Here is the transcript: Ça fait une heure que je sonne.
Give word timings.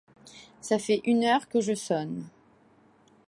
Ça 0.61 0.79
fait 0.79 1.01
une 1.05 1.23
heure 1.25 1.47
que 1.47 1.61
je 1.61 1.75
sonne. 1.75 2.25